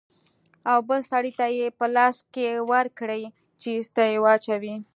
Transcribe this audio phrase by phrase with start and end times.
[0.71, 3.23] او بل سړي ته يې په لاس کښې ورکړې
[3.61, 4.75] چې ايسته يې واچوي.